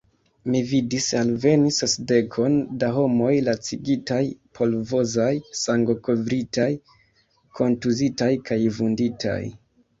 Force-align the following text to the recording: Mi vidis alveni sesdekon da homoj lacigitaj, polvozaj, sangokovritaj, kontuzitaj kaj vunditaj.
Mi 0.51 0.59
vidis 0.69 1.09
alveni 1.17 1.73
sesdekon 1.79 2.55
da 2.85 2.89
homoj 2.95 3.35
lacigitaj, 3.51 4.19
polvozaj, 4.61 5.29
sangokovritaj, 5.63 6.69
kontuzitaj 7.63 8.35
kaj 8.51 8.63
vunditaj. 8.83 9.41